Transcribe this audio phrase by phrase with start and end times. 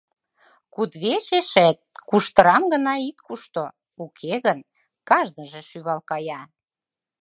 [0.73, 1.77] Кудывечешет
[2.09, 3.63] куштырам гына ит кушто,
[4.03, 4.59] уке гын,
[5.09, 6.41] кажныже шӱвал кая.